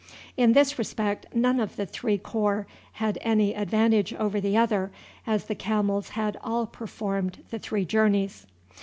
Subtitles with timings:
[0.35, 4.89] In this respect none of the three corps had any advantage over the other,
[5.27, 8.47] as the camels had all performed the three journeys.